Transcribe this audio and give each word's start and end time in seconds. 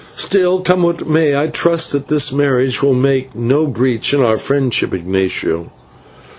Still, 0.15 0.61
come 0.61 0.81
what 0.81 1.07
may, 1.07 1.37
I 1.37 1.45
trust 1.45 1.91
that 1.91 2.07
this 2.07 2.31
marriage 2.33 2.81
will 2.81 2.95
make 2.95 3.35
no 3.35 3.67
breach 3.67 4.15
in 4.15 4.23
our 4.23 4.35
friendship, 4.37 4.95
Ignatio." 4.95 5.69